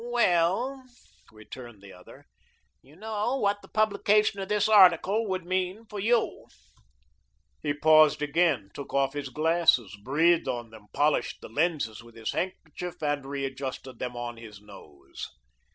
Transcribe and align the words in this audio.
"Well," 0.03 0.83
returned 1.31 1.83
the 1.83 1.93
other, 1.93 2.25
"you 2.81 2.95
know 2.95 3.35
what 3.37 3.61
the 3.61 3.67
publication 3.67 4.39
of 4.39 4.49
this 4.49 4.67
article 4.67 5.27
would 5.27 5.45
mean 5.45 5.85
for 5.85 5.99
you." 5.99 6.47
He 7.61 7.75
paused 7.75 8.23
again, 8.23 8.71
took 8.73 8.95
off 8.95 9.13
his 9.13 9.29
glasses, 9.29 9.95
breathed 10.03 10.47
on 10.47 10.71
them, 10.71 10.87
polished 10.91 11.41
the 11.41 11.49
lenses 11.49 12.01
with 12.01 12.15
his 12.15 12.31
handkerchief 12.31 13.03
and 13.03 13.27
readjusted 13.27 13.99
them 13.99 14.15
on 14.17 14.37
his 14.37 14.59
nose. 14.59 15.29